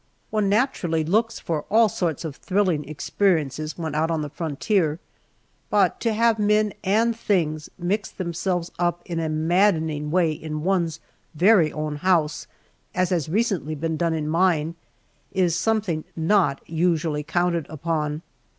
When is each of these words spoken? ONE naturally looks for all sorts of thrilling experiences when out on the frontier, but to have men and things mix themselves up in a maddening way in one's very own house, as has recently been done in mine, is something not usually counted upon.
ONE 0.31 0.49
naturally 0.49 1.03
looks 1.03 1.39
for 1.39 1.61
all 1.69 1.87
sorts 1.87 2.25
of 2.25 2.35
thrilling 2.35 2.83
experiences 2.89 3.77
when 3.77 3.93
out 3.93 4.09
on 4.09 4.23
the 4.23 4.31
frontier, 4.31 4.97
but 5.69 5.99
to 5.99 6.13
have 6.13 6.39
men 6.39 6.73
and 6.83 7.15
things 7.15 7.69
mix 7.77 8.09
themselves 8.09 8.71
up 8.79 9.03
in 9.05 9.19
a 9.19 9.29
maddening 9.29 10.09
way 10.09 10.31
in 10.31 10.63
one's 10.63 10.99
very 11.35 11.71
own 11.71 11.97
house, 11.97 12.47
as 12.95 13.11
has 13.11 13.29
recently 13.29 13.75
been 13.75 13.95
done 13.95 14.15
in 14.15 14.27
mine, 14.27 14.73
is 15.33 15.55
something 15.55 16.03
not 16.15 16.61
usually 16.67 17.21
counted 17.21 17.67
upon. 17.69 18.23